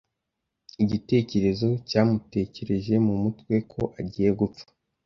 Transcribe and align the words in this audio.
Igitekerezo 0.83 1.69
cyamutekereje 1.89 2.93
mu 3.05 3.13
mutwe 3.21 3.55
ko 3.71 3.81
agiye 4.01 4.31
gupfa. 4.39 4.65